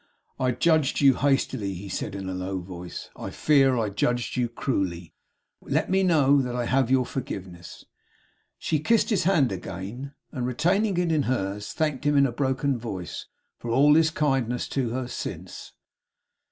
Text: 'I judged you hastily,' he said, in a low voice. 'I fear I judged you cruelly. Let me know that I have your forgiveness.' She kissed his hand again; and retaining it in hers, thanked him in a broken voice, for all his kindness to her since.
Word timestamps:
'I 0.39 0.53
judged 0.53 0.99
you 1.01 1.13
hastily,' 1.13 1.75
he 1.75 1.87
said, 1.87 2.15
in 2.15 2.27
a 2.27 2.33
low 2.33 2.59
voice. 2.59 3.11
'I 3.15 3.29
fear 3.29 3.77
I 3.77 3.89
judged 3.91 4.35
you 4.35 4.49
cruelly. 4.49 5.13
Let 5.61 5.91
me 5.91 6.01
know 6.01 6.41
that 6.41 6.55
I 6.55 6.65
have 6.65 6.89
your 6.89 7.05
forgiveness.' 7.05 7.85
She 8.57 8.79
kissed 8.79 9.11
his 9.11 9.25
hand 9.25 9.51
again; 9.51 10.15
and 10.31 10.47
retaining 10.47 10.97
it 10.97 11.11
in 11.11 11.21
hers, 11.29 11.71
thanked 11.71 12.03
him 12.03 12.17
in 12.17 12.25
a 12.25 12.31
broken 12.31 12.79
voice, 12.79 13.27
for 13.59 13.69
all 13.69 13.93
his 13.93 14.09
kindness 14.09 14.67
to 14.69 14.89
her 14.89 15.07
since. 15.07 15.73